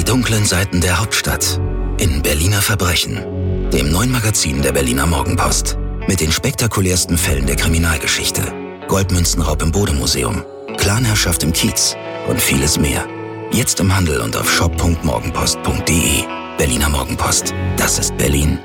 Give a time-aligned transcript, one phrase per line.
[0.00, 1.60] Die dunklen Seiten der Hauptstadt
[1.98, 5.76] in Berliner Verbrechen, dem neuen Magazin der Berliner Morgenpost.
[6.08, 8.50] Mit den spektakulärsten Fällen der Kriminalgeschichte.
[8.88, 10.42] Goldmünzenraub im Bodemuseum,
[10.78, 11.96] Clanherrschaft im Kiez
[12.30, 13.06] und vieles mehr.
[13.52, 16.24] Jetzt im Handel und auf shop.morgenpost.de.
[16.56, 17.52] Berliner Morgenpost.
[17.76, 18.58] Das ist Berlin.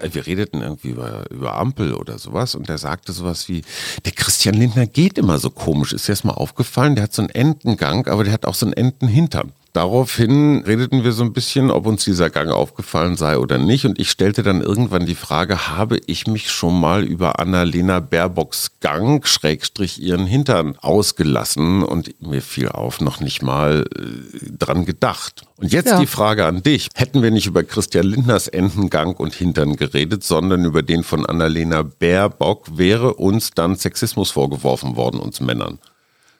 [0.00, 3.62] Wir redeten irgendwie über, über Ampel oder sowas und der sagte sowas wie,
[4.04, 5.92] der Christian Lindner geht immer so komisch.
[5.92, 6.96] Ist dir das mal aufgefallen?
[6.96, 9.52] Der hat so einen Entengang, aber der hat auch so einen Entenhintern.
[9.72, 13.84] Daraufhin redeten wir so ein bisschen, ob uns dieser Gang aufgefallen sei oder nicht.
[13.84, 18.72] Und ich stellte dann irgendwann die Frage, habe ich mich schon mal über Annalena Baerbocks
[18.80, 21.84] Gang, Schrägstrich ihren Hintern ausgelassen?
[21.84, 25.42] Und mir fiel auf, noch nicht mal äh, dran gedacht.
[25.56, 26.00] Und jetzt ja.
[26.00, 26.88] die Frage an dich.
[26.94, 31.82] Hätten wir nicht über Christian Lindners Entengang und Hintern geredet, sondern über den von Annalena
[31.82, 35.78] Baerbock, wäre uns dann Sexismus vorgeworfen worden, uns Männern?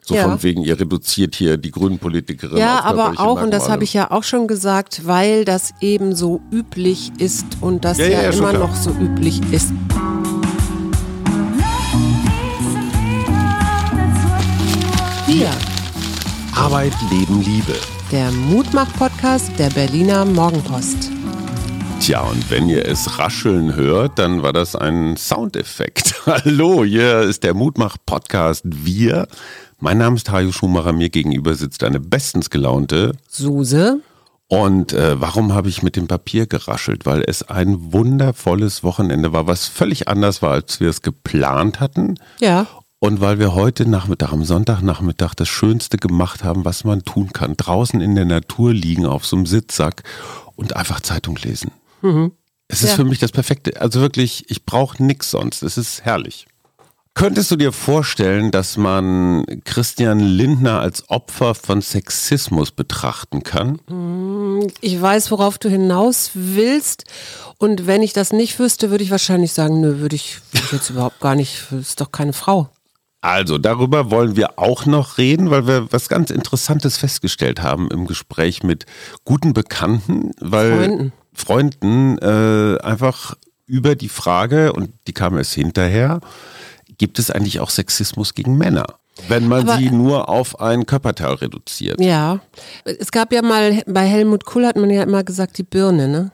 [0.04, 0.24] So ja.
[0.24, 2.56] von wegen, ihr reduziert hier die grünen Politikerin.
[2.56, 6.40] Ja, aber auch, und das habe ich ja auch schon gesagt, weil das eben so
[6.50, 9.72] üblich ist und das ja, ja, ja immer noch so üblich ist.
[15.26, 15.50] Wir.
[16.56, 17.74] Arbeit, Leben, Liebe.
[18.10, 21.10] Der Mutmach-Podcast der Berliner Morgenpost.
[22.00, 26.22] Tja, und wenn ihr es rascheln hört, dann war das ein Soundeffekt.
[26.26, 29.28] Hallo, hier ist der Mutmach-Podcast Wir
[29.80, 34.00] mein Name ist Hajo Schumacher, mir gegenüber sitzt eine bestens gelaunte Suse.
[34.46, 37.06] Und äh, warum habe ich mit dem Papier geraschelt?
[37.06, 42.16] Weil es ein wundervolles Wochenende war, was völlig anders war, als wir es geplant hatten.
[42.40, 42.66] Ja.
[42.98, 47.56] Und weil wir heute Nachmittag, am Sonntagnachmittag, das Schönste gemacht haben, was man tun kann.
[47.56, 50.02] Draußen in der Natur liegen auf so einem Sitzsack
[50.56, 51.70] und einfach Zeitung lesen.
[52.02, 52.32] Mhm.
[52.66, 52.96] Es ist ja.
[52.96, 53.80] für mich das Perfekte.
[53.80, 55.62] Also wirklich, ich brauche nichts sonst.
[55.62, 56.46] Es ist herrlich.
[57.14, 63.80] Könntest du dir vorstellen, dass man Christian Lindner als Opfer von Sexismus betrachten kann?
[63.88, 67.04] Mm, ich weiß, worauf du hinaus willst.
[67.58, 70.72] Und wenn ich das nicht wüsste, würde ich wahrscheinlich sagen, nö, würde ich, würde ich
[70.72, 72.70] jetzt überhaupt gar nicht, ist doch keine Frau.
[73.22, 78.06] Also darüber wollen wir auch noch reden, weil wir was ganz Interessantes festgestellt haben im
[78.06, 78.86] Gespräch mit
[79.24, 83.34] guten Bekannten, weil Freunden, Freunden äh, einfach
[83.66, 86.20] über die Frage, und die kam erst hinterher,
[87.00, 88.84] gibt es eigentlich auch Sexismus gegen Männer?
[89.26, 91.98] Wenn man Aber, sie nur auf ein Körperteil reduziert.
[91.98, 92.40] Ja.
[92.84, 96.30] Es gab ja mal, bei Helmut Kohl hat man ja immer gesagt, die Birne, ne?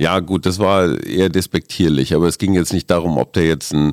[0.00, 3.74] Ja, gut, das war eher despektierlich, aber es ging jetzt nicht darum, ob der jetzt
[3.74, 3.92] einen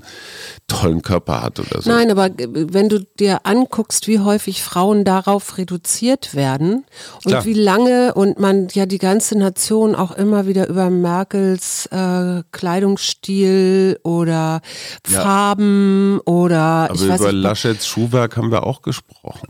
[0.66, 1.90] tollen Körper hat oder so.
[1.90, 6.86] Nein, aber wenn du dir anguckst, wie häufig Frauen darauf reduziert werden
[7.26, 7.44] und Klar.
[7.44, 14.00] wie lange und man ja die ganze Nation auch immer wieder über Merkels äh, Kleidungsstil
[14.04, 14.62] oder
[15.04, 16.32] Farben ja.
[16.32, 19.50] oder aber ich weiß über nicht, Laschets Schuhwerk haben wir auch gesprochen.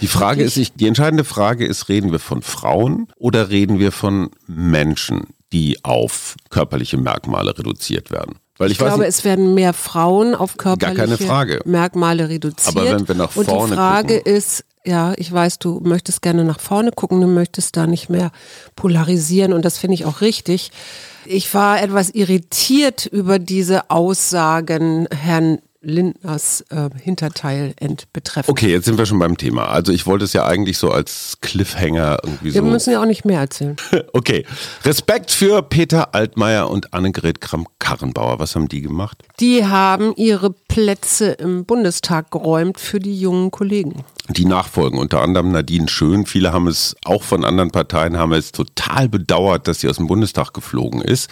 [0.00, 4.30] Die Frage ist, die entscheidende Frage ist, reden wir von Frauen oder reden wir von
[4.46, 5.26] Menschen?
[5.52, 8.36] Die auf körperliche Merkmale reduziert werden.
[8.58, 12.76] Weil ich, ich glaube, nicht, es werden mehr Frauen auf körperliche Merkmale reduziert.
[12.76, 16.22] Aber wenn wir nach vorne Und die Frage gucken, ist, ja, ich weiß, du möchtest
[16.22, 18.32] gerne nach vorne gucken, du möchtest da nicht mehr
[18.74, 20.72] polarisieren und das finde ich auch richtig.
[21.24, 27.74] Ich war etwas irritiert über diese Aussagen Herrn Lindners äh, Hinterteil
[28.12, 28.50] betreffen.
[28.50, 29.68] Okay, jetzt sind wir schon beim Thema.
[29.68, 32.64] Also ich wollte es ja eigentlich so als Cliffhanger irgendwie wir so.
[32.64, 33.76] Wir müssen ja auch nicht mehr erzählen.
[34.12, 34.44] okay.
[34.84, 38.40] Respekt für Peter Altmaier und Annegret Kramp-Karrenbauer.
[38.40, 39.22] Was haben die gemacht?
[39.38, 44.04] Die haben ihre Plätze im Bundestag geräumt für die jungen Kollegen.
[44.28, 46.26] Die nachfolgen, unter anderem Nadine Schön.
[46.26, 50.08] Viele haben es, auch von anderen Parteien, haben es total bedauert, dass sie aus dem
[50.08, 51.30] Bundestag geflogen ist.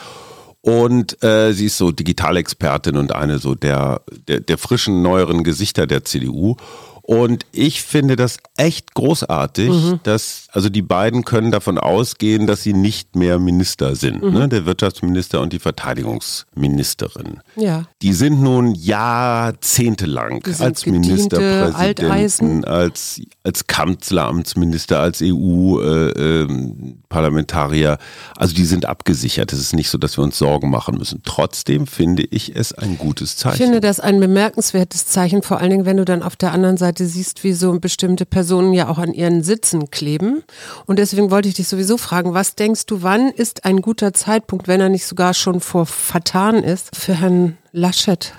[0.66, 5.87] Und äh, sie ist so Digitalexpertin und eine so der, der, der frischen, neueren Gesichter
[5.87, 6.56] der CDU.
[7.03, 10.00] Und ich finde das echt großartig, mhm.
[10.03, 14.33] dass, also die beiden können davon ausgehen, dass sie nicht mehr Minister sind, mhm.
[14.33, 14.49] ne?
[14.49, 17.43] der Wirtschaftsminister und die Verteidigungsministerin.
[17.56, 17.84] Ja.
[18.00, 27.91] Die sind nun jahrzehntelang als Ministerpräsidenten, als, als Kanzleramtsminister, als EU-Parlamentarier.
[27.91, 27.98] Äh, äh,
[28.36, 29.53] also die sind abgesichert.
[29.53, 31.21] Es ist nicht so, dass wir uns Sorgen machen müssen.
[31.22, 33.57] Trotzdem finde ich es ein gutes Zeichen.
[33.57, 36.78] Ich finde das ein bemerkenswertes Zeichen, vor allen Dingen, wenn du dann auf der anderen
[36.78, 40.45] Seite siehst, wie so bestimmte Personen ja auch an ihren Sitzen kleben.
[40.87, 44.69] Und deswegen wollte ich dich sowieso fragen, was denkst du, wann ist ein guter Zeitpunkt,
[44.69, 48.33] wenn er nicht sogar schon vor vertan ist, für Herrn Laschet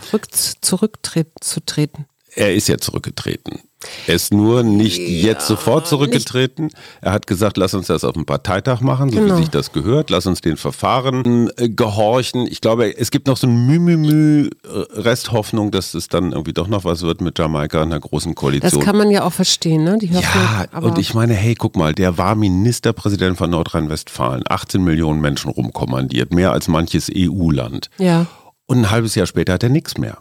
[0.62, 2.06] zurückzutreten?
[2.38, 3.60] Er ist ja zurückgetreten.
[4.06, 6.70] Er ist nur nicht Ja, jetzt sofort zurückgetreten.
[7.02, 9.36] Er hat gesagt, lass uns das auf dem Parteitag machen, so Genau.
[9.36, 10.10] wie sich das gehört.
[10.12, 12.46] Lass uns den Verfahren äh, gehorchen.
[12.48, 16.68] Ich glaube, es gibt noch so ein Müh-Müh-Müh äh, Resthoffnung, dass es dann irgendwie doch
[16.68, 18.84] noch was wird mit Jamaika in einer großen Das Koalition.
[18.84, 19.98] kann man ja auch verstehen, ne?
[20.00, 24.44] Die Hoffnung, Ja, aber und ich meine, hey, guck mal, der war Ministerpräsident von Nordrhein-Westfalen,
[24.48, 27.90] 18 Millionen Menschen rumkommandiert, mehr als manches EU-Land.
[27.98, 28.28] ja,
[28.68, 30.18] Und ein halbes Jahr später hat er nichts mehr.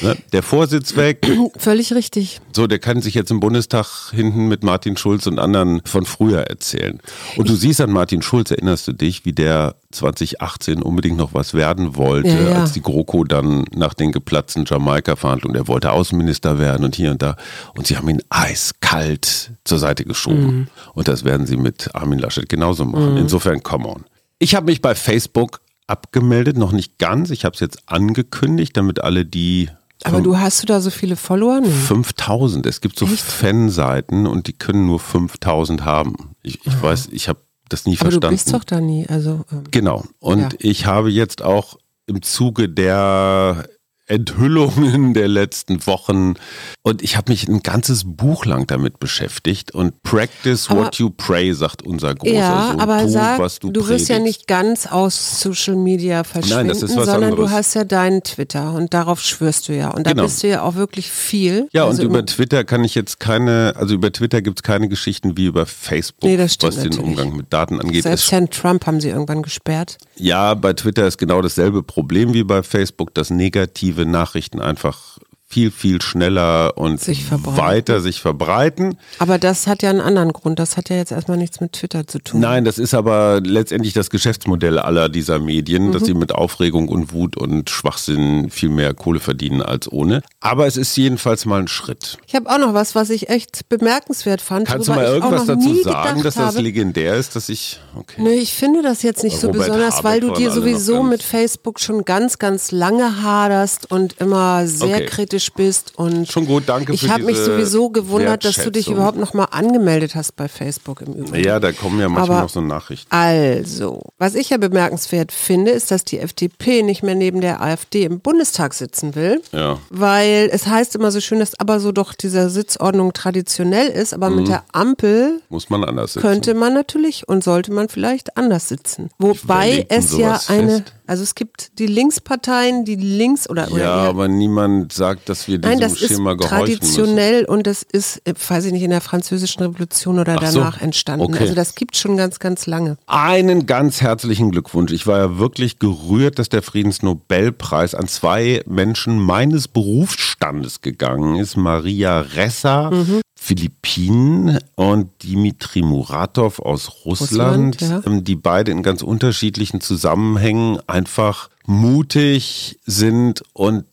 [0.00, 0.16] Ne?
[0.32, 1.26] Der Vorsitz weg,
[1.56, 2.40] völlig richtig.
[2.52, 6.42] so, der kann sich jetzt im Bundestag hinten mit Martin Schulz und anderen von früher
[6.42, 7.00] erzählen.
[7.36, 11.54] Und du siehst an Martin Schulz, erinnerst du dich, wie der 2018 unbedingt noch was
[11.54, 12.60] werden wollte, Ja, ja.
[12.62, 17.22] als die GroKo dann nach den geplatzten Jamaika-Verhandlungen, der wollte Außenminister werden und hier und
[17.22, 17.36] da.
[17.74, 20.46] Und sie haben ihn eiskalt zur Seite geschoben.
[20.46, 20.66] Mhm.
[20.94, 23.16] Und das werden sie mit Armin Laschet genauso machen.
[23.16, 24.04] Insofern, come on.
[24.38, 27.30] Ich habe mich bei Facebook abgemeldet, noch nicht ganz.
[27.30, 29.70] Ich habe es jetzt angekündigt, damit alle die
[30.04, 31.60] Aber du hast du da so viele Follower?
[31.60, 31.68] Nee.
[31.70, 32.66] 5000.
[32.66, 36.34] Es gibt so Fanseiten und die können nur 5000 haben.
[36.42, 38.34] Ich, ich weiß, ich habe das nie Aber du verstanden.
[38.36, 39.06] bist doch da nie.
[39.08, 40.04] Also ähm, Genau.
[40.20, 40.48] Und Ja.
[40.60, 43.68] ich habe jetzt auch im Zuge der
[44.08, 46.34] Enthüllungen der letzten Wochen
[46.82, 51.10] und ich habe mich ein ganzes Buch lang damit beschäftigt und practice Aber- what you
[51.10, 52.80] pray, sagt unser großer ja, Sohn.
[52.80, 56.82] aber tu, sag, was du, du, wirst ja nicht ganz aus Social Media verschwinden, das
[56.82, 57.50] ist was sondern anderes.
[57.50, 59.90] du hast ja deinen Twitter und darauf schwörst du ja.
[59.90, 60.24] Und da Genau.
[60.24, 61.68] bist du ja auch wirklich viel.
[61.72, 64.88] Ja, also und über Twitter kann ich jetzt keine, also über Twitter gibt es keine
[64.88, 67.04] Geschichten wie über Facebook, Nee, das was den natürlich.
[67.04, 68.04] Umgang mit Daten angeht.
[68.04, 69.98] Selbst Herrn Trump haben sie irgendwann gesperrt.
[70.16, 75.17] Ja, bei Twitter ist genau dasselbe Problem wie bei Facebook, dass negative Nachrichten einfach
[75.50, 78.98] viel, viel schneller und Sich weiter sich verbreiten.
[79.18, 80.58] Aber das hat ja einen anderen Grund.
[80.58, 82.40] Das hat ja jetzt erstmal nichts mit Twitter zu tun.
[82.40, 85.92] Nein, das ist aber letztendlich das Geschäftsmodell aller dieser Medien, Mhm.
[85.92, 90.20] dass sie mit Aufregung und Wut und Schwachsinn viel mehr Kohle verdienen als ohne.
[90.40, 92.18] Aber es ist jedenfalls mal ein Schritt.
[92.26, 94.68] Ich habe auch noch was, was ich echt bemerkenswert fand.
[94.68, 96.60] Kannst du mal irgendwas dazu sagen, dass das habe.
[96.60, 98.20] legendär ist, dass ich, okay.
[98.22, 101.22] Nö, ich finde das jetzt nicht so Robert besonders, Habeck weil du dir sowieso mit
[101.22, 105.06] Facebook schon ganz, ganz lange haderst und immer sehr Okay.
[105.06, 109.18] kritisch bist und Schon gut, danke ich habe mich sowieso gewundert, dass du dich überhaupt
[109.18, 111.44] noch mal angemeldet hast bei Facebook im Übrigen.
[111.44, 113.06] Ja, da kommen ja manchmal Aber- noch so Nachrichten.
[113.10, 118.04] Also, was ich ja bemerkenswert finde, ist, dass die FDP nicht mehr neben der AfD
[118.04, 119.40] im Bundestag sitzen will.
[119.52, 119.78] Ja.
[119.90, 124.30] Weil es heißt immer so schön, dass aber so doch diese Sitzordnung traditionell ist, aber
[124.30, 124.36] Mhm.
[124.36, 126.26] mit der Ampel Muss man anders sitzen.
[126.26, 129.10] könnte man natürlich und sollte man vielleicht anders sitzen.
[129.18, 130.92] Wobei es ja eine, fest?
[131.08, 135.58] Also es gibt die Linksparteien, die links oder, oder Ja, aber niemand sagt, dass wir
[135.58, 136.48] Nein, diesem das ist Schema müssen.
[136.48, 140.58] traditionell und das ist, äh, weiß ich nicht, in der französischen Revolution oder Ach so.
[140.60, 141.24] danach entstanden.
[141.26, 141.40] Okay.
[141.40, 142.98] Also das gibt schon ganz, ganz lange.
[143.06, 144.92] Einen ganz herzlichen Glückwunsch.
[144.92, 151.56] Ich war ja wirklich gerührt, dass der Friedensnobelpreis an zwei Menschen meines Berufsstandes gegangen ist.
[151.56, 153.20] Maria Ressa, Mhm.
[153.40, 161.48] Philippinen und Dimitri Muratov aus Russland, Russland, ähm, die beide in ganz unterschiedlichen Zusammenhängen einfach
[161.64, 163.84] mutig sind und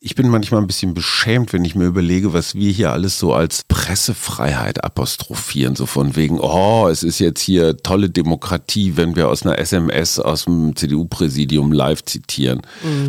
[0.00, 3.34] ich bin manchmal ein bisschen beschämt, wenn ich mir überlege, was wir hier alles so
[3.34, 5.74] als Pressefreiheit apostrophieren.
[5.74, 10.20] So von wegen, oh, es ist jetzt hier tolle Demokratie, wenn wir aus einer SMS
[10.20, 12.62] aus dem CDU-Präsidium live zitieren.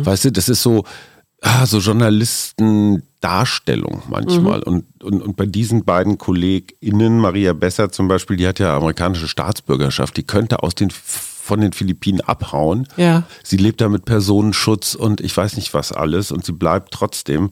[0.04, 0.84] Weißt du, das ist so,
[1.42, 1.78] ah, so
[3.20, 4.62] Journalistendarstellung manchmal.
[4.62, 9.28] Und, und, und bei diesen beiden KollegInnen, Maria Besser zum Beispiel, die hat ja amerikanische
[9.28, 12.86] Staatsbürgerschaft, die könnte aus den von den Philippinen abhauen.
[12.96, 13.24] Ja.
[13.42, 17.50] Sie lebt da mit Personenschutz und ich weiß nicht was alles und sie bleibt trotzdem.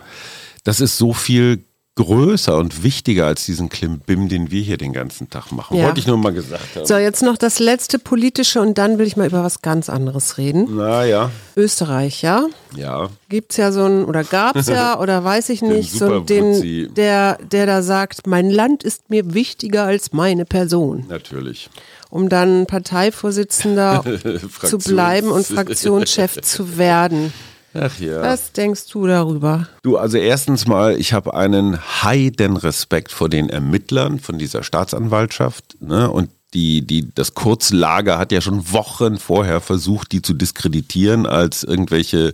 [0.62, 1.65] Das ist so viel
[1.99, 5.77] größer und wichtiger als diesen Klimbim, den wir hier den ganzen Tag machen.
[5.77, 5.87] Ja.
[5.87, 6.87] Wollte ich nur mal gesagt haben.
[6.87, 10.39] So, jetzt noch das letzte politische und dann will ich mal über was ganz anderes
[10.39, 10.77] reden.
[10.77, 12.46] Naja, Österreich, ja?
[12.77, 13.08] ja.
[13.29, 16.84] Gibt's ja so ein, oder gab's ja, oder weiß ich nicht, so Superwutzi.
[16.87, 21.05] den, der, der da sagt, mein Land ist mir wichtiger als meine Person.
[21.08, 21.69] Natürlich.
[22.11, 24.05] Um dann Parteivorsitzender
[24.63, 27.32] zu bleiben und Fraktionschef zu werden.
[27.81, 28.23] Ach ja.
[28.23, 29.69] Was denkst du darüber?
[29.82, 35.77] Du, also erstens mal, ich habe einen heiden Respekt vor den Ermittlern von dieser Staatsanwaltschaft.
[35.81, 36.11] Ne?
[36.11, 41.63] Und die, die, das Kurzlager hat ja schon Wochen vorher versucht, die zu diskreditieren als
[41.63, 42.32] irgendwelche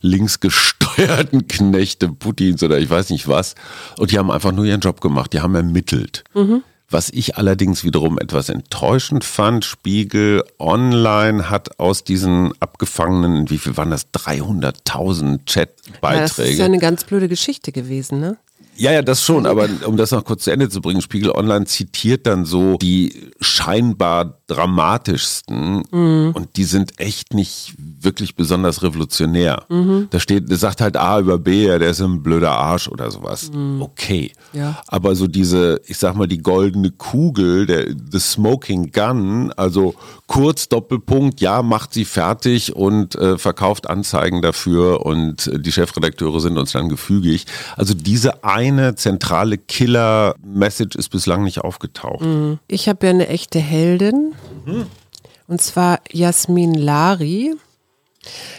[0.00, 3.54] linksgesteuerten Knechte Putins oder ich weiß nicht was.
[3.98, 6.24] Und die haben einfach nur ihren Job gemacht, die haben ermittelt.
[6.92, 13.76] Was ich allerdings wiederum etwas enttäuschend fand, Spiegel Online hat aus diesen abgefangenen, wie viel
[13.78, 16.58] waren das, 300.000 Ja, das ist Chatbeiträge.
[16.58, 18.36] ja eine ganz blöde Geschichte gewesen, ne?
[18.82, 21.66] Ja, ja, das schon, aber um das noch kurz zu Ende zu bringen, Spiegel Online
[21.66, 26.32] zitiert dann so die scheinbar dramatischsten mhm.
[26.34, 29.62] und die sind echt nicht wirklich besonders revolutionär.
[29.68, 30.08] Mhm.
[30.10, 33.08] Da steht, das sagt halt A über B, ja, der ist ein blöder Arsch oder
[33.12, 33.52] sowas.
[33.52, 33.82] Mhm.
[33.82, 34.32] Okay.
[34.52, 34.82] Ja.
[34.88, 39.94] Aber so diese, ich sag mal, die goldene Kugel, der The Smoking Gun, also
[40.26, 46.40] kurz Doppelpunkt, ja, macht sie fertig und äh, verkauft Anzeigen dafür und äh, die Chefredakteure
[46.40, 47.46] sind uns dann gefügig.
[47.76, 52.24] Also diese eine zentrale Killer-Message ist bislang nicht aufgetaucht.
[52.24, 52.58] Mhm.
[52.68, 54.34] Ich habe ja eine echte Heldin.
[54.64, 54.86] Mhm.
[55.46, 57.54] Und zwar Jasmin Lari.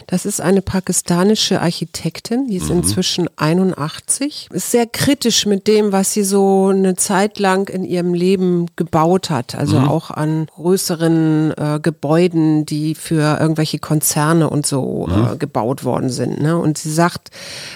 [0.06, 2.78] Das ist eine pakistanische Architektin, die ist mhm.
[2.78, 8.12] inzwischen 81, ist sehr kritisch mit dem, was sie so eine Zeit lang in ihrem
[8.12, 9.88] Leben gebaut hat, also mhm.
[9.88, 15.32] auch an größeren äh, Gebäuden, die für irgendwelche Konzerne und so äh, mhm.
[15.32, 16.40] äh, gebaut worden sind.
[16.40, 16.58] Ne?
[16.58, 17.30] Und sie sagt,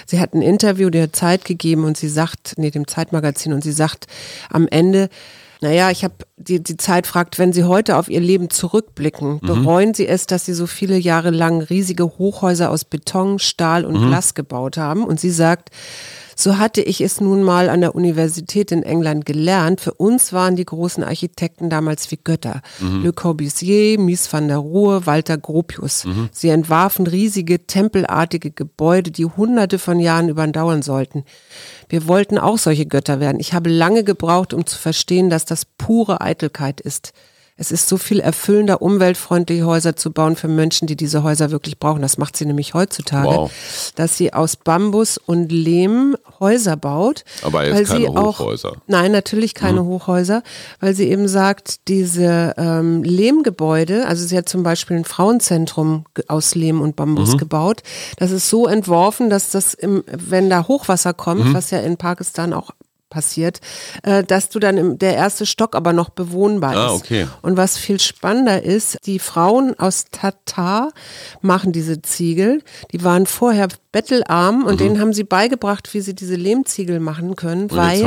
[0.05, 3.71] sie hat ein Interview der Zeit gegeben und sie sagt, nee, dem Zeitmagazin, und sie
[3.71, 4.05] sagt
[4.51, 5.09] am Ende,
[5.61, 9.47] naja, ich habe die, die Zeit fragt, wenn Sie heute auf Ihr Leben zurückblicken, mhm.
[9.47, 13.99] bereuen Sie es, dass Sie so viele Jahre lang riesige Hochhäuser aus Beton, Stahl und
[13.99, 14.07] mhm.
[14.07, 15.03] Glas gebaut haben?
[15.03, 15.69] Und sie sagt,
[16.39, 19.81] so hatte ich es nun mal an der Universität in England gelernt.
[19.81, 22.61] Für uns waren die großen Architekten damals wie Götter.
[22.79, 23.03] Mhm.
[23.03, 26.05] Le Corbusier, Mies van der Rohe, Walter Gropius.
[26.05, 26.29] Mhm.
[26.31, 31.25] Sie entwarfen riesige, tempelartige Gebäude, die hunderte von Jahren überdauern sollten.
[31.89, 33.41] Wir wollten auch solche Götter werden.
[33.41, 37.11] Ich habe lange gebraucht, um zu verstehen, dass das pure Eitelkeit ist.
[37.59, 41.77] Es ist so viel erfüllender, umweltfreundliche Häuser zu bauen für Menschen, die diese Häuser wirklich
[41.77, 42.01] brauchen.
[42.01, 43.51] Das macht sie nämlich heutzutage, wow.
[43.95, 47.25] dass sie aus Bambus und Lehm Häuser baut.
[47.43, 48.69] Aber jetzt weil keine sie Hochhäuser.
[48.69, 49.87] Auch, nein, natürlich keine mhm.
[49.87, 50.41] Hochhäuser,
[50.79, 56.55] weil sie eben sagt, diese ähm, Lehmgebäude, also sie hat zum Beispiel ein Frauenzentrum aus
[56.55, 57.39] Lehm und Bambus mhm.
[57.39, 57.83] gebaut.
[58.17, 61.53] Das ist so entworfen, dass das, im, wenn da Hochwasser kommt, mhm.
[61.53, 62.71] was ja in Pakistan auch
[63.09, 63.59] passiert,
[64.03, 67.01] äh, dass du dann im, der erste Stock aber noch bewohnbar ah, ist.
[67.01, 67.27] Okay.
[67.41, 70.91] Und was viel spannender ist, die Frauen aus Tatar
[71.41, 72.61] machen diese Ziegel.
[72.91, 74.77] Die waren vorher bettelarm und mhm.
[74.77, 78.03] denen haben sie beigebracht, wie sie diese Lehmziegel machen können, und weil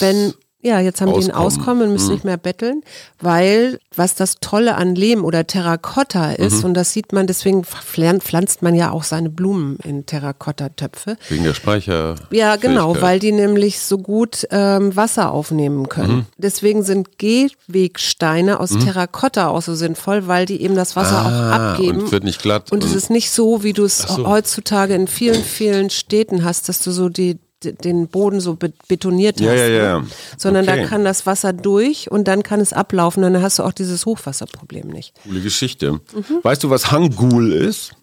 [0.00, 1.26] wenn ja, jetzt haben Auskommen.
[1.26, 2.12] die ein Auskommen und müssen mhm.
[2.14, 2.82] nicht mehr betteln,
[3.20, 6.64] weil was das Tolle an Lehm oder Terrakotta ist, mhm.
[6.64, 11.18] und das sieht man, deswegen pflanzt man ja auch seine Blumen in Terrakotta-Töpfe.
[11.28, 12.14] Wegen der Speicher.
[12.30, 16.16] Ja, genau, weil die nämlich so gut ähm, Wasser aufnehmen können.
[16.16, 16.26] Mhm.
[16.38, 18.84] Deswegen sind Gehwegsteine aus mhm.
[18.84, 22.00] Terrakotta auch so sinnvoll, weil die eben das Wasser ah, auch abgeben.
[22.00, 22.72] Und wird nicht glatt.
[22.72, 24.26] Und, und es ist nicht so, wie du es so.
[24.26, 27.38] heutzutage in vielen, vielen Städten hast, dass du so die
[27.72, 28.56] den Boden so
[28.88, 29.46] betoniert hast.
[29.46, 30.00] Ja, ja, ja.
[30.00, 30.06] Ne?
[30.36, 30.82] Sondern okay.
[30.82, 33.72] da kann das Wasser durch und dann kann es ablaufen und dann hast du auch
[33.72, 35.14] dieses Hochwasserproblem nicht.
[35.24, 35.92] Coole Geschichte.
[35.92, 36.40] Mhm.
[36.42, 37.94] Weißt du, was Hangul ist?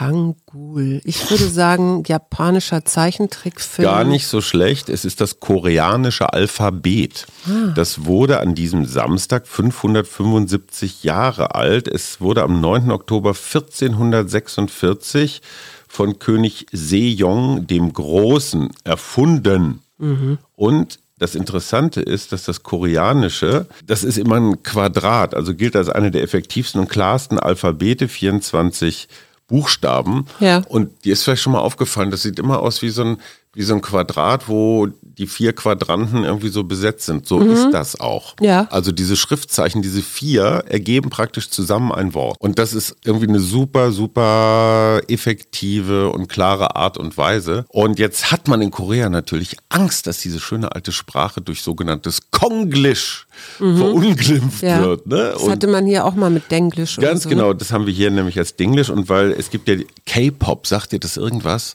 [0.00, 1.00] Hangul.
[1.04, 3.88] Ich würde sagen, japanischer Zeichentrickfilm.
[3.88, 4.88] Gar nicht so schlecht.
[4.88, 7.26] Es ist das koreanische Alphabet.
[7.46, 7.72] Ah.
[7.74, 11.88] Das wurde an diesem Samstag 575 Jahre alt.
[11.88, 12.90] Es wurde am 9.
[12.90, 15.40] Oktober 1446
[15.88, 19.80] von König Sejong dem Großen erfunden.
[19.98, 20.38] Mhm.
[20.54, 25.88] Und das Interessante ist, dass das Koreanische, das ist immer ein Quadrat, also gilt als
[25.88, 29.08] eine der effektivsten und klarsten Alphabete, 24
[29.48, 30.26] Buchstaben.
[30.40, 30.62] Ja.
[30.68, 33.16] Und dir ist vielleicht schon mal aufgefallen, das sieht immer aus wie so ein,
[33.56, 37.26] wie so ein Quadrat, wo die vier Quadranten irgendwie so besetzt sind.
[37.26, 37.52] So mhm.
[37.52, 38.34] ist das auch.
[38.40, 38.68] Ja.
[38.70, 42.36] Also diese Schriftzeichen, diese vier, ergeben praktisch zusammen ein Wort.
[42.38, 47.64] Und das ist irgendwie eine super, super effektive und klare Art und Weise.
[47.68, 52.30] Und jetzt hat man in Korea natürlich Angst, dass diese schöne alte Sprache durch sogenanntes
[52.30, 53.26] Konglisch
[53.58, 53.78] mhm.
[53.78, 54.82] verunglimpft ja.
[54.82, 55.06] wird.
[55.06, 55.30] Ne?
[55.32, 56.96] Das hatte man hier auch mal mit Denglisch.
[56.96, 57.36] Ganz so, ne?
[57.36, 58.90] genau, das haben wir hier nämlich als Denglisch.
[58.90, 61.74] Und weil es gibt ja K-Pop, sagt ihr das irgendwas?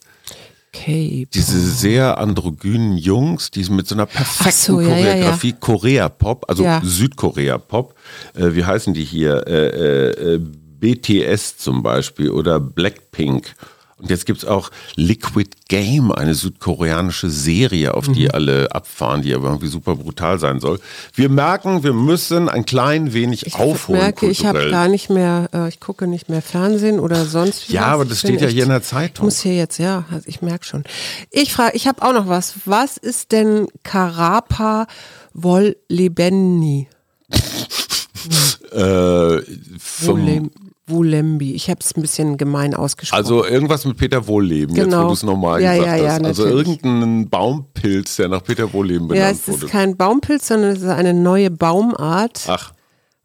[0.74, 1.28] Okay.
[1.34, 6.66] Diese sehr androgynen Jungs, die mit so einer perfekten so, Choreografie, ja, ja, Korea-Pop, also
[6.82, 7.94] Südkorea-Pop,
[8.36, 9.46] äh, wie heißen die hier?
[9.48, 13.54] Äh, äh, BTS zum Beispiel oder Blackpink
[14.02, 18.32] und jetzt gibt es auch Liquid Game, eine südkoreanische Serie, auf die mhm.
[18.34, 20.80] alle abfahren, die aber irgendwie super brutal sein soll.
[21.14, 24.00] Wir merken, wir müssen ein klein wenig ich aufholen.
[24.00, 27.70] Ich merke, ich habe gar nicht mehr, äh, ich gucke nicht mehr Fernsehen oder sonst
[27.70, 29.28] Ja, aber das steht ja hier in der Zeitung.
[29.28, 30.84] Ich muss hier jetzt, ja, also ich merke schon.
[31.30, 32.54] Ich frage, ich habe auch noch was.
[32.66, 34.88] Was ist denn Karapa
[35.34, 36.88] Wollebeni?
[38.72, 39.42] äh,
[39.80, 40.52] vom,
[40.92, 41.54] Wulembi.
[41.54, 43.18] Ich habe es ein bisschen gemein ausgesprochen.
[43.18, 44.86] Also irgendwas mit Peter Wohlleben, genau.
[44.86, 45.08] jetzt wo genau.
[45.08, 46.26] du es nochmal ja, gesagt ja, ja, hast.
[46.26, 49.48] Also irgendein Baumpilz, der nach Peter Wohlleben benannt wurde.
[49.48, 52.46] Ja, es ist kein Baumpilz, sondern es ist eine neue Baumart.
[52.48, 52.74] Ach.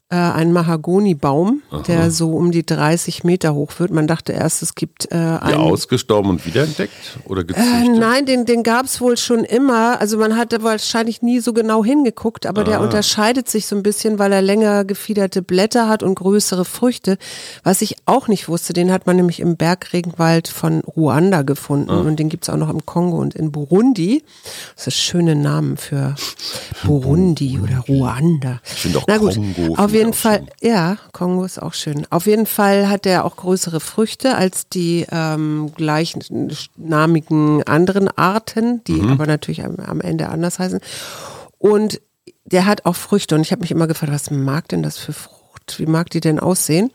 [0.09, 3.91] Äh, ein Mahagonibaum, der so um die 30 Meter hoch wird.
[3.91, 5.57] Man dachte erst, es gibt äh, Ja, einen.
[5.59, 6.93] ausgestorben und wiederentdeckt
[7.25, 9.99] oder Äh, nein, den, den gab es wohl schon immer.
[9.99, 12.63] Also man hatte wahrscheinlich nie so genau hingeguckt, aber Ah.
[12.63, 17.17] der unterscheidet sich so ein bisschen, weil er länger gefiederte Blätter hat und größere Früchte.
[17.63, 21.99] Was ich auch nicht wusste, den hat man nämlich im Bergregenwald von Ruanda gefunden Ah.
[21.99, 24.23] und den gibt's auch noch im Kongo und in Burundi.
[24.77, 26.15] Das ist schöne Namen für
[26.85, 28.61] Burundi oder Ruanda.
[28.63, 30.47] Ich finde auch Na gut, Kongo auf jeden Fall, schön.
[30.71, 32.05] ja, Kongo ist auch schön.
[32.09, 38.93] Auf jeden Fall hat er auch größere Früchte als die ähm, gleichnamigen anderen Arten, die
[39.01, 39.09] Mhm.
[39.11, 40.79] aber natürlich am, am Ende anders heißen.
[41.57, 42.01] Und
[42.45, 43.35] der hat auch Früchte.
[43.35, 45.75] Und ich habe mich immer gefragt, was mag denn das für Frucht?
[45.79, 46.91] Wie mag die denn aussehen?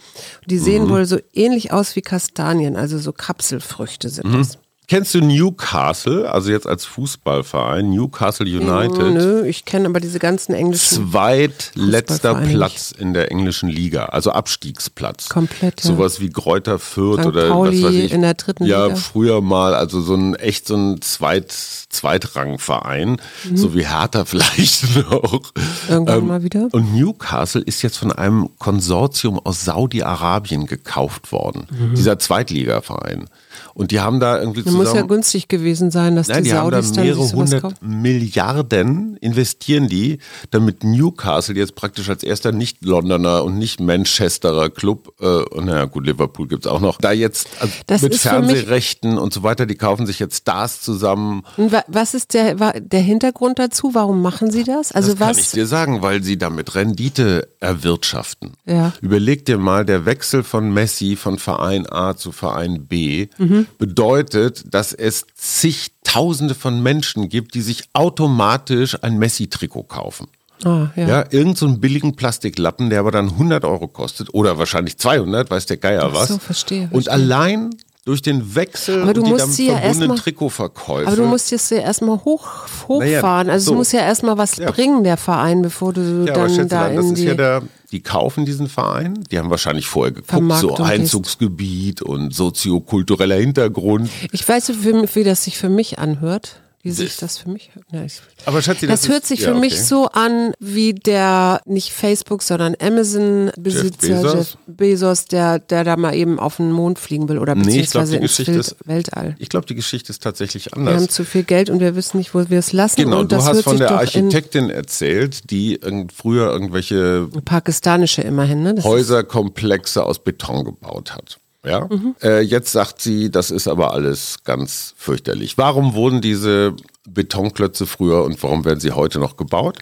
[0.47, 0.63] Die Mhm.
[0.63, 4.39] sehen wohl so ähnlich aus wie Kastanien, also so Kapselfrüchte sind Mhm.
[4.39, 4.59] das.
[4.93, 9.15] Kennst du Newcastle, also jetzt als Fußballverein, Newcastle United?
[9.15, 11.11] Nö, ich kenne aber diese ganzen englischen.
[11.11, 15.31] Zweitletzter Platz in der englischen Liga, also Abstiegsplatz.
[15.31, 15.93] Komplett, ja.
[15.93, 17.27] Sowas wie Kräuter Fürth St.
[17.27, 18.13] oder Pauli was weiß ich.
[18.13, 18.97] in der dritten ja, Liga.
[18.97, 23.17] früher mal, also so ein echt so ein Zweit, Zweitrangverein,
[23.55, 25.55] so wie Hertha vielleicht noch.
[25.57, 25.63] Mhm.
[25.89, 26.69] Ähm, Irgendwann mal wieder.
[26.71, 31.67] Und Newcastle ist jetzt von einem Konsortium aus Saudi-Arabien gekauft worden.
[31.71, 31.95] Mhm.
[31.95, 33.31] Dieser Zweitligaverein.
[33.75, 34.89] Und die haben da irgendwie Das zusammen.
[34.89, 37.83] muss ja günstig gewesen sein, dass Nein, die die haben da Saudis dann mehrere hundert.
[37.83, 40.19] Milliarden investieren die,
[40.51, 46.49] damit Newcastle jetzt praktisch als erster Nicht-Londoner und Nicht-Manchesterer Club, äh, und naja gut, Liverpool
[46.49, 50.19] gibt's auch noch, da jetzt also Das mit Fernsehrechten und so weiter, die kaufen sich
[50.19, 51.43] jetzt Stars zusammen.
[51.57, 53.95] Und wa- was ist der, der Hintergrund dazu?
[53.95, 54.93] Warum machen sie das?
[54.93, 55.39] Also das kann was?
[55.39, 58.53] ich dir sagen, weil sie damit Rendite erwirtschaften.
[58.67, 58.93] Ja.
[59.01, 63.62] Überleg dir mal, der Wechsel von Messi von Verein A zu Verein B Mhm.
[63.79, 70.27] Bedeutet, dass es zigtausende von Menschen gibt, die sich automatisch ein Messi-Trikot kaufen.
[70.65, 71.09] Ah, ja.
[71.09, 75.51] Ja, irgend so einen billigen Plastiklappen, der aber dann 100 Euro kostet oder wahrscheinlich 200,
[75.51, 76.29] weiß der Geier Ach was.
[76.29, 77.13] so, verstehe, Und verstehe.
[77.13, 77.71] allein
[78.05, 81.07] durch den Wechsel Aber du und die damit ja verbundenen erstmal- Trikotverkäufe.
[81.07, 82.47] Aber du musst jetzt ja erstmal hoch,
[82.89, 83.47] hochfahren.
[83.47, 83.73] Naja, also so.
[83.73, 84.71] es muss ja erstmal was Ja.
[84.71, 87.25] bringen, der Verein, bevor du Ja, dann da dann, das in ist die.
[87.27, 87.63] ja der,
[87.93, 90.77] die kaufen diesen Verein, die haben wahrscheinlich vorher geguckt, so.
[90.77, 94.09] Einzugsgebiet und soziokultureller Hintergrund.
[94.33, 96.61] ich weiß nicht, wie, wie das sich für mich anhört.
[96.85, 97.87] Wie sich das für mich hört.
[97.93, 99.83] Ja, ich, Aber Schatzi, das, das, hört ist- sich ja, für mich okay.
[99.83, 104.35] so an wie der, nicht Facebook, sondern Amazon-Besitzer Jeff Bezos?
[104.35, 107.91] Jeff Bezos, der, der da mal eben auf den Mond fliegen will oder Nee, ich
[107.91, 109.37] glaub, beziehungsweise ins ist- Weltall.
[109.39, 111.09] Ich glaube, die Geschichte ist tatsächlich Wir haben anders.
[111.15, 112.97] zu viel Geld und wir wissen nicht, wo wir es lassen.
[112.97, 118.75] Genau, du hast von der Architektin erzählt, die irgend- früher irgendwelche pakistanische immerhin, ne?
[118.83, 121.39] Häuserkomplexe aus Beton gebaut hat.
[121.65, 121.89] Ja?
[121.91, 122.17] Mhm.
[122.23, 125.59] Äh, jetzt sagt sie, das ist aber alles ganz fürchterlich.
[125.59, 126.75] Warum wurden diese
[127.09, 129.79] Betonklötze früher und warum werden sie heute noch gebaut?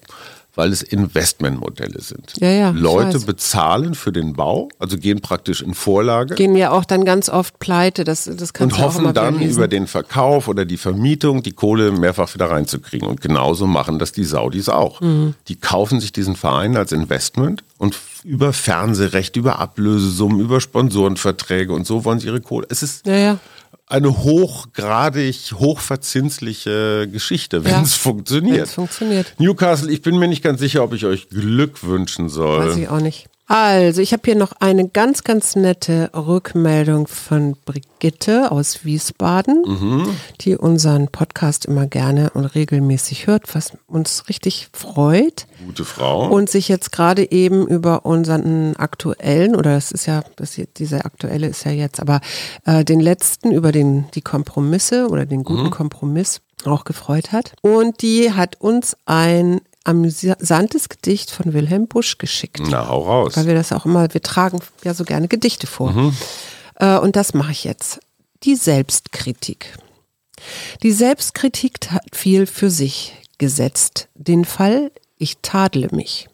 [0.57, 2.33] Weil es Investmentmodelle sind.
[2.39, 6.85] Ja, ja, Leute bezahlen für den Bau, also gehen praktisch in Vorlage gehen ja auch
[6.85, 8.05] dann ganz oft pleite.
[8.05, 12.51] Das, das und hoffen dann über den Verkauf oder die Vermietung die Kohle mehrfach wieder
[12.51, 13.07] reinzukriegen.
[13.07, 15.01] Und genauso machen das die Saudis auch.
[15.01, 15.35] Mhm.
[15.49, 21.87] Die kaufen sich diesen Verein als Investment und über Fernsehrecht, über Ablösesummen, über Sponsorenverträge und
[21.87, 22.67] so wollen sie ihre Kohle.
[22.71, 23.39] Es ist Ja, ja.
[23.91, 28.59] Eine hochgradig, hochverzinsliche Geschichte, wenn Ja, es funktioniert.
[28.59, 29.35] wenn's funktioniert.
[29.39, 32.69] Newcastle, ich bin mir nicht ganz sicher, ob ich euch Glück wünschen soll.
[32.71, 33.27] Weiß ich auch nicht.
[33.53, 40.09] Also, ich habe hier noch eine ganz, ganz nette Rückmeldung von Brigitte aus Wiesbaden, Mhm.
[40.43, 45.49] die unseren Podcast immer gerne und regelmäßig hört, was uns richtig freut.
[45.67, 46.29] Gute Frau.
[46.29, 51.05] Und sich jetzt gerade eben über unseren aktuellen, oder das ist ja, das hier, dieser
[51.05, 52.21] aktuelle ist ja jetzt, aber
[52.67, 55.71] äh, den letzten über den, die Kompromisse oder den guten Mhm.
[55.71, 57.55] Kompromiss auch gefreut hat.
[57.63, 62.61] Und die hat uns ein amüsantes Gedicht von Wilhelm Busch geschickt.
[62.69, 63.37] Na, hau raus.
[63.37, 65.93] Weil wir das auch immer, wir tragen ja so gerne Gedichte vor.
[65.93, 66.17] Mhm.
[66.77, 68.01] Äh, und das mache ich jetzt.
[68.43, 69.79] Die Selbstkritik.
[70.83, 74.09] Die Selbstkritik hat viel für sich gesetzt.
[74.15, 76.29] Den Fall, ich tadle mich.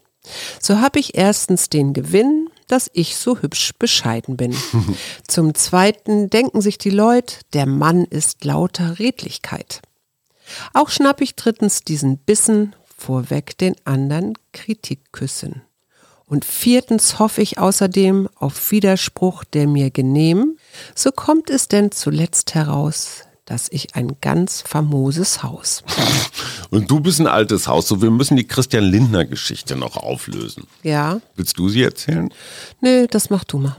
[0.60, 4.56] So habe ich erstens den Gewinn, dass ich so hübsch bescheiden bin.
[5.28, 9.82] Zum Zweiten denken sich die Leute, der Mann ist lauter Redlichkeit.
[10.74, 15.62] Auch schnapp ich drittens diesen Bissen, vorweg den anderen Kritikküssen.
[16.26, 20.56] Und viertens hoffe ich außerdem auf Widerspruch, der mir genehm,
[20.94, 25.84] so kommt es denn zuletzt heraus, dass ich ein ganz famoses Haus.
[26.70, 30.64] Und du bist ein altes Haus, so wir müssen die Christian Lindner Geschichte noch auflösen.
[30.82, 32.28] Ja, Willst du sie erzählen?
[32.80, 33.76] nö, das mach du mal.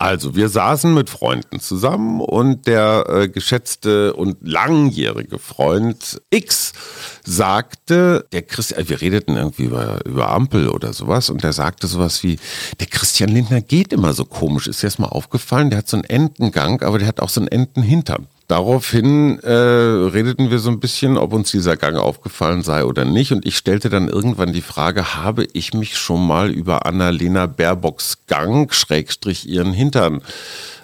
[0.00, 6.72] Also, wir saßen mit Freunden zusammen und der äh, geschätzte und langjährige Freund X
[7.22, 12.22] sagte, der Christian, wir redeten irgendwie über, über Ampel oder sowas und der sagte sowas
[12.22, 12.38] wie,
[12.80, 14.68] der Christian Lindner geht immer so komisch.
[14.68, 15.68] Ist dir mal aufgefallen?
[15.68, 18.26] Der hat so einen Entengang, aber der hat auch so einen Entenhintern.
[18.50, 23.30] Daraufhin äh, redeten wir so ein bisschen, ob uns dieser Gang aufgefallen sei oder nicht.
[23.30, 28.26] Und ich stellte dann irgendwann die Frage, habe ich mich schon mal über Annalena Baerbocks
[28.26, 30.22] Gang, Schrägstrich ihren Hintern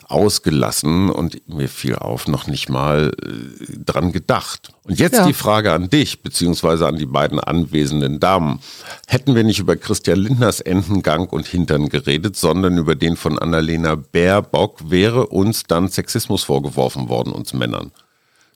[0.09, 4.71] ausgelassen und mir fiel auf, noch nicht mal äh, dran gedacht.
[4.85, 5.27] Und jetzt Ja.
[5.27, 8.61] die Frage an dich, beziehungsweise an die beiden anwesenden Damen.
[9.09, 13.97] Hätten wir nicht über Christian Lindners Entengang und Hintern geredet, sondern über den von Annalena
[13.97, 17.91] Baerbock, wäre uns dann Sexismus vorgeworfen worden, uns Männern.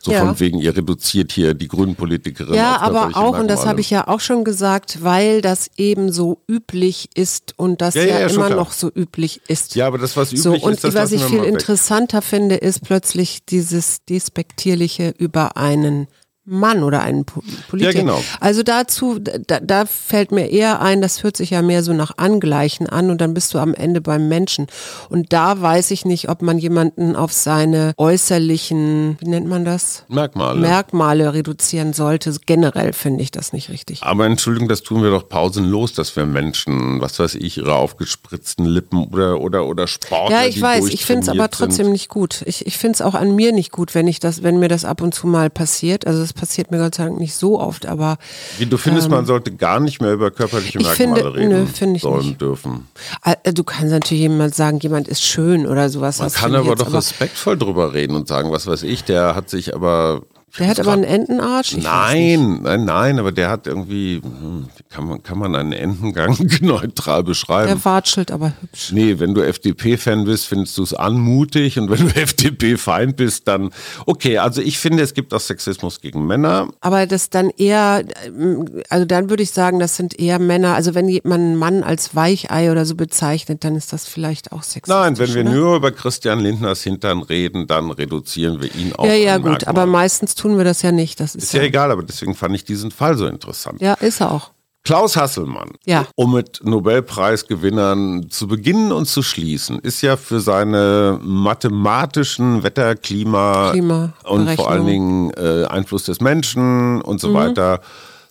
[0.03, 0.25] So Ja.
[0.25, 3.91] von wegen, ihr reduziert hier die grünen Politikerin Ja, aber auch, und das habe ich
[3.91, 8.27] ja auch schon gesagt, weil das eben so üblich ist und das Ja, ja, ja,
[8.29, 9.75] immer noch so üblich ist.
[9.75, 12.83] Ja, aber das, was üblich so, und ist, das was ich viel interessanter finde, ist
[12.83, 16.07] plötzlich dieses Despektierliche über einen
[16.47, 17.95] Mann oder einen Po- Politiker.
[17.95, 18.25] Ja, genau.
[18.41, 22.13] Also dazu, da, da fällt mir eher ein, das hört sich ja mehr so nach
[22.17, 24.67] Angleichen an und dann bist du am Ende beim Menschen.
[25.11, 30.05] Und da weiß ich nicht, ob man jemanden auf seine äußerlichen, wie nennt man das?
[30.09, 30.59] Merkmale.
[30.61, 32.35] Merkmale reduzieren sollte.
[32.47, 34.03] Generell finde ich das nicht richtig.
[34.03, 38.65] Aber Entschuldigung, das tun wir doch pausenlos, dass wir Menschen, was weiß ich, ihre aufgespritzten
[38.67, 41.93] Lippen oder oder oder Sportler, Ja, ich weiß, ich finde es aber trotzdem sind.
[41.93, 42.43] nicht gut.
[42.47, 44.85] Ich, ich finde es auch an mir nicht gut, wenn ich das, wenn mir das
[44.85, 46.07] ab und zu mal passiert.
[46.07, 48.17] Also es passiert mir Gott sei Dank nicht so oft, aber
[48.59, 51.49] Wie du findest, man sollte gar nicht mehr über körperliche ähm, ich Merkmale finde- reden
[51.51, 52.41] nö, finde ich sollen nicht.
[52.41, 52.87] dürfen.
[53.25, 56.19] äh, du kannst natürlich jemand sagen, jemand ist schön oder sowas.
[56.19, 59.51] Man das kann aber doch respektvoll drüber reden und sagen, was weiß ich, der hat
[59.51, 60.23] sich aber
[60.59, 61.75] Der hat aber einen Entenarsch.
[61.75, 61.85] Ich.
[61.85, 67.23] Nein, nein, nein, aber der hat irgendwie, hm, kann man, kann man einen Entengang neutral
[67.23, 67.69] beschreiben?
[67.69, 68.91] Der watschelt aber hübsch.
[68.93, 73.71] Nee, wenn du FDP-Fan bist, findest du es anmutig und wenn du FDP-Feind bist, dann
[74.07, 74.39] okay.
[74.39, 76.69] Also ich finde, es gibt auch Sexismus gegen Männer.
[76.81, 80.75] Aber das dann eher, ähm, also dann würde ich sagen, das sind eher Männer.
[80.75, 84.63] Also wenn jemand einen Mann als Weichei oder so bezeichnet, dann ist das vielleicht auch
[84.63, 84.95] sexistisch.
[84.95, 85.51] Nein, wenn wir ne?
[85.55, 89.69] nur über Christian Lindners Hintern reden, dann reduzieren wir ihn auf Ja, ja, gut, Merkmal.
[89.69, 91.21] aber meistens tun wir das ja nicht.
[91.21, 93.81] Das ist, Ist ja egal, aber deswegen fand ich diesen Fall so interessant.
[93.81, 94.51] ja, ist er auch.
[94.83, 96.07] Klaus Hasselmann, Ja.
[96.17, 103.73] um mit Nobelpreisgewinnern zu beginnen und zu schließen, ist ja für seine mathematischen Wetter-, Klima-
[103.73, 104.87] Klima- und vor allen.
[104.87, 107.35] Dingen äh, Einfluss des Menschen und so Mhm.
[107.35, 107.81] weiter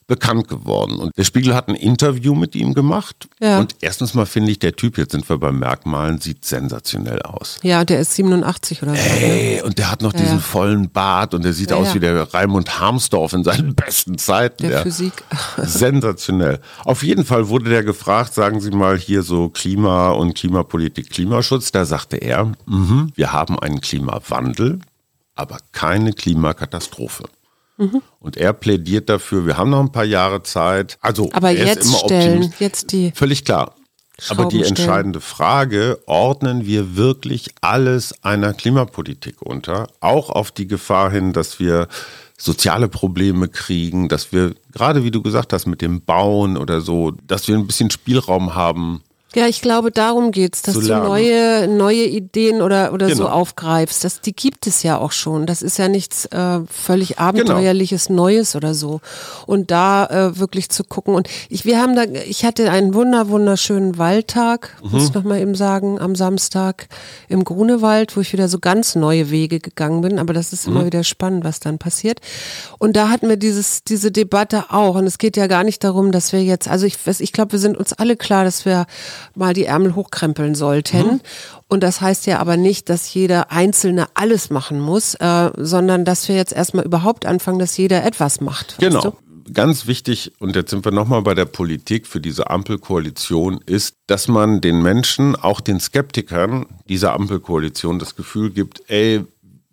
[0.10, 0.98] bekannt geworden.
[0.98, 3.30] Und der Spiegel hat ein Interview mit ihm gemacht.
[3.40, 3.60] Ja.
[3.60, 7.60] Und erstens mal finde ich, der Typ, jetzt sind wir bei Merkmalen, sieht sensationell aus.
[7.62, 9.02] Ja, der ist 87 oder so.
[9.02, 9.22] Ne?
[9.22, 10.40] Ey, und der hat noch diesen ja.
[10.40, 11.94] vollen Bart und der sieht Ja, aus ja.
[11.94, 14.64] wie der Raimund Harmsdorf in seinen besten Zeiten.
[14.64, 14.82] Der Ja.
[14.82, 15.14] Physik.
[15.58, 16.60] Sensationell.
[16.84, 21.72] Auf jeden Fall wurde der gefragt, sagen Sie mal hier so Klima und Klimapolitik, Klimaschutz.
[21.72, 24.80] Da sagte er, mhm, wir haben einen Klimawandel,
[25.36, 27.26] aber keine Klimakatastrophe.
[27.80, 28.02] Mhm.
[28.20, 30.98] Und er plädiert dafür, wir haben noch ein paar Jahre Zeit.
[31.02, 33.12] Also Aber er jetzt immer stellen, jetzt die.
[33.16, 33.74] Völlig klar.
[34.28, 39.88] Aber die entscheidende Frage, ordnen wir wirklich alles einer Klimapolitik unter?
[40.02, 41.88] Auch auf die Gefahr hin, dass wir
[42.38, 47.12] soziale Probleme kriegen, dass wir, gerade wie du gesagt hast, mit dem Bauen oder so,
[47.12, 49.02] dass wir ein bisschen Spielraum haben.
[49.36, 53.30] Ja, ich glaube, darum geht's, dass du neue, neue Ideen oder, oder so Genau.
[53.36, 54.04] aufgreifst.
[54.04, 55.46] Das, die gibt es ja auch schon.
[55.46, 56.64] Das ist ja nichts äh, Genau.
[56.68, 59.02] völlig abenteuerliches Neues oder so.
[59.46, 61.14] Und da äh, wirklich zu gucken.
[61.14, 64.90] Und ich, wir haben da, ich hatte einen wunder, wunderschönen Waldtag, Mhm.
[64.92, 66.88] muss ich noch mal eben sagen, am Samstag
[67.28, 70.18] im Grunewald, wo ich wieder so ganz neue Wege gegangen bin.
[70.18, 70.74] Aber das ist Mhm.
[70.76, 72.20] immer wieder spannend, was dann passiert.
[72.80, 74.96] Und da hatten wir dieses, diese Debatte auch.
[74.96, 77.60] Und es geht ja gar nicht darum, dass wir jetzt, also ich, ich glaube, wir
[77.60, 78.88] sind uns alle klar, dass wir
[79.36, 81.06] mal die Ärmel hochkrempeln sollten.
[81.06, 81.22] Mhm.
[81.68, 86.28] Und das heißt ja aber nicht, dass jeder Einzelne alles machen muss, äh, sondern dass
[86.28, 88.78] wir jetzt erstmal überhaupt anfangen, dass jeder etwas macht.
[88.80, 89.02] Genau.
[89.02, 89.14] du?
[89.54, 94.28] Ganz wichtig, und jetzt sind wir nochmal bei der Politik für diese Ampelkoalition, ist, dass
[94.28, 99.24] man den Menschen, auch den Skeptikern dieser Ampelkoalition das Gefühl gibt, ey,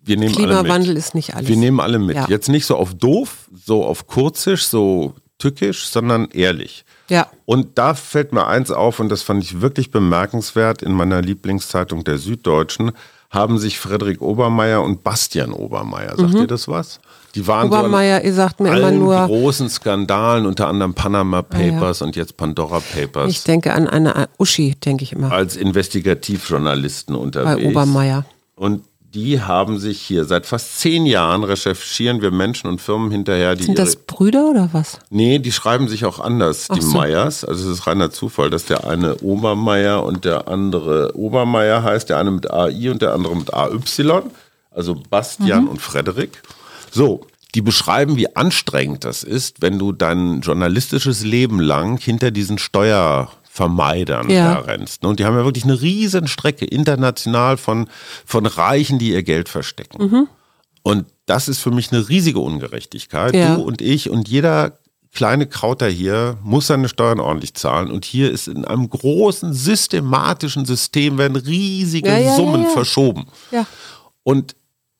[0.03, 0.55] wir nehmen alle mit.
[0.55, 1.47] Klimawandel ist nicht alles.
[1.47, 2.15] Wir nehmen alle mit.
[2.15, 2.27] Ja.
[2.27, 6.85] Jetzt nicht so auf doof, so auf kurzisch, so tückisch, sondern ehrlich.
[7.09, 7.27] Ja.
[7.45, 12.03] Und da fällt mir eins auf, und das fand ich wirklich bemerkenswert, in meiner Lieblingszeitung
[12.03, 12.91] der Süddeutschen
[13.29, 16.99] haben sich Frederik Obermeier und Bastian Obermeier, sagt ihr das was?
[17.35, 17.73] Die waren Mhm.
[17.73, 22.37] Obermeier, ihr sagt mir so immer nur, großen Skandalen, unter anderem Panama Papers und jetzt
[22.37, 27.69] Pandora Papers, ich denke an eine Uschi, denke ich immer, als Investigativjournalisten bei unterwegs.
[27.69, 28.25] Obermeier.
[28.55, 33.55] Und die haben sich hier seit fast zehn Jahren recherchieren wir Menschen und Firmen hinterher,
[33.55, 34.99] die Sind das Brüder oder was?
[35.09, 36.97] Nee, die schreiben sich auch anders, die so.
[36.97, 37.43] Meyers.
[37.45, 42.17] Also es ist reiner Zufall, dass der eine Obermeier und der andere Obermeier heißt, der
[42.17, 43.79] eine mit AI und der andere mit AY.
[44.71, 45.69] Also Bastian Mhm.
[45.69, 46.43] und Frederik.
[46.91, 52.57] So, die beschreiben, wie anstrengend das ist, wenn du dein journalistisches Leben lang hinter diesen
[53.57, 54.55] Steuervermeidern Ja.
[54.55, 55.03] da rennst.
[55.05, 57.89] Und die haben ja wirklich eine riesen Strecke international von,
[58.25, 60.03] von Reichen, die ihr Geld verstecken.
[60.03, 60.27] Mhm.
[60.83, 63.35] Und das ist für mich eine riesige Ungerechtigkeit.
[63.35, 63.55] Ja.
[63.55, 64.77] Du und ich und jeder
[65.13, 67.91] kleine Krauter hier muss seine Steuern ordentlich zahlen.
[67.91, 73.25] Und hier ist in einem großen systematischen System werden riesige Ja, Summen verschoben.
[74.23, 74.55] Und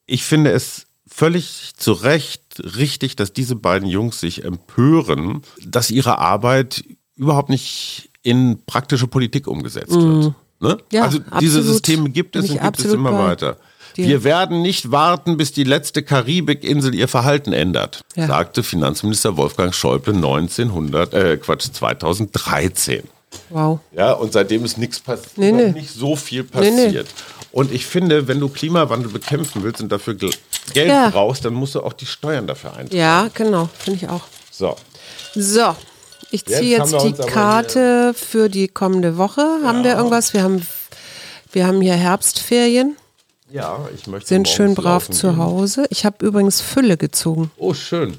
[0.08, 6.18] ich finde es völlig zu Recht richtig, dass diese beiden Jungs sich empören, dass ihre
[6.18, 6.84] Arbeit
[7.16, 10.34] überhaupt nicht in praktische Politik umgesetzt wird.
[10.60, 10.74] Ne?
[10.76, 10.76] Mhm.
[10.92, 11.64] Ja, also diese.
[11.64, 13.58] Systeme gibt es und gibt es immer bei weiter.
[13.96, 18.28] Wir werden nicht warten, bis die letzte Karibikinsel ihr Verhalten ändert, Ja.
[18.28, 23.04] sagte Finanzminister Wolfgang Schäuble 1900, äh, Quatsch, 2013.
[23.50, 23.80] Wow.
[23.96, 25.72] Ja, und seitdem ist nichts passiert, Nee, nee.
[25.72, 26.84] nicht so viel Nee, nee.
[26.86, 27.08] passiert.
[27.52, 30.30] Und ich finde, wenn du Klimawandel bekämpfen willst und dafür Gel-
[30.74, 31.10] Geld Ja.
[31.10, 32.96] brauchst, dann musst du auch die Steuern dafür eintragen.
[32.96, 34.22] Ja, genau, finde ich auch.
[34.52, 34.76] So.
[35.34, 35.76] So,
[36.32, 39.42] ich Jetzt ziehe jetzt wir die Karte für die kommende Woche.
[39.64, 40.34] Haben wir irgendwas?
[40.34, 40.66] Wir haben,
[41.52, 42.96] wir haben hier Herbstferien,
[43.52, 45.38] Ja, ich möchte sind schön brav zu gehen.
[45.38, 45.86] Hause.
[45.90, 47.52] Ich habe übrigens Fülle gezogen.
[47.58, 48.18] Oh, schön.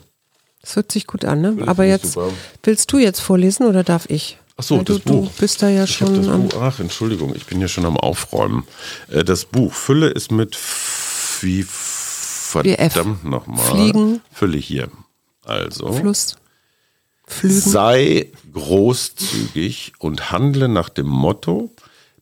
[0.62, 1.52] Das hört sich gut an, ne?
[1.54, 2.30] Fülle Aber jetzt, super.
[2.62, 4.38] willst du jetzt vorlesen oder darf ich?
[4.56, 5.26] Ach so, Weil du, das Buch.
[5.26, 6.26] Du bist da ja Ich schon das.
[6.54, 6.60] Buch.
[6.60, 8.64] Ach, Entschuldigung, ich bin ja schon am Aufräumen.
[9.10, 10.58] Äh, Das Buch Fülle ist mit
[11.40, 13.64] wie verdammt nochmal.
[13.64, 14.20] Fliegen.
[14.32, 14.88] Fülle hier.
[15.44, 15.92] Also.
[15.92, 16.34] Fluss.
[17.28, 17.60] Flügen.
[17.60, 21.70] Sei großzügig und handle nach dem Motto,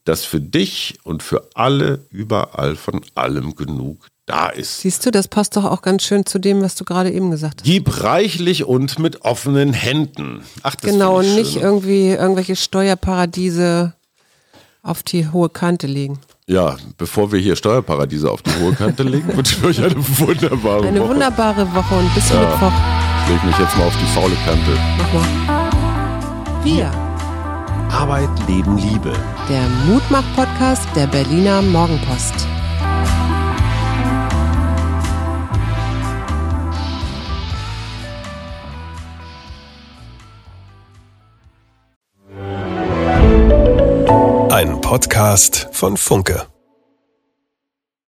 [0.04, 4.80] dass für dich und für alle überall von allem genug da ist.
[4.80, 7.60] Siehst du, das passt doch auch ganz schön zu dem, was du gerade eben gesagt
[7.60, 7.64] hast.
[7.64, 10.42] Gib reichlich und mit offenen Händen.
[10.62, 11.62] Ach, das Genau, und ich nicht schön.
[11.62, 13.94] irgendwie irgendwelche Steuerparadiese
[14.82, 16.18] auf die hohe Kante legen.
[16.48, 20.86] Ja, bevor wir hier Steuerparadiese auf die hohe Kante legen, wünsche ich euch eine wunderbare
[20.88, 21.08] Eine Woche.
[21.10, 22.72] wunderbare Woche und bis Mittwoch.
[23.26, 24.78] Ich leg mich jetzt mal auf die faule Kante.
[24.98, 26.62] Mach mal.
[26.62, 26.88] Wir,
[27.90, 29.12] Arbeit, Leben, Liebe.
[29.48, 32.46] der Mutmach-Podcast der Berliner Morgenpost.
[44.50, 46.46] Ein Podcast von Funke.